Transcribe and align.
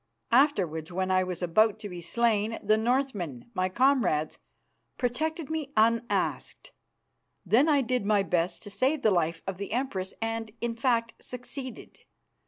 Afterwards, 0.31 0.91
when 0.91 1.11
I 1.11 1.23
was 1.23 1.43
about 1.43 1.77
to 1.81 1.87
be 1.89 2.01
slain, 2.01 2.57
the 2.63 2.75
Northmen, 2.75 3.51
my 3.53 3.69
comrades, 3.69 4.39
protected 4.97 5.51
me 5.51 5.71
unasked; 5.77 6.71
then 7.45 7.69
I 7.69 7.81
did 7.81 8.03
my 8.03 8.23
best 8.23 8.63
to 8.63 8.71
save 8.71 9.03
the 9.03 9.11
life 9.11 9.43
of 9.45 9.57
the 9.57 9.71
Empress, 9.73 10.15
and, 10.19 10.49
in 10.59 10.75
fact, 10.75 11.13
succeeded. 11.23 11.99